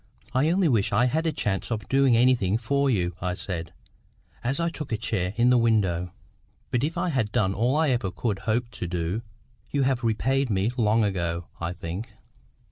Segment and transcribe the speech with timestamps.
[0.33, 3.71] "I only wish I had a chance of doing anything for you," I said,
[4.43, 6.11] as I took a chair in the window.
[6.71, 9.21] "But if I had done all I ever could hope to do,
[9.69, 12.13] you have repaid me long ago, I think."